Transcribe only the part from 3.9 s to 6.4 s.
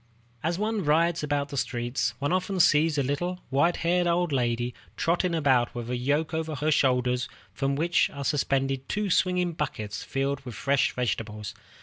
old woman trotting about with a yoke